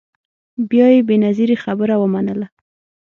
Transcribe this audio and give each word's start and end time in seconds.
بیا 0.69 0.87
یې 0.95 1.01
بنظیري 1.09 1.55
خبره 1.63 1.95
ومنله 1.97 2.47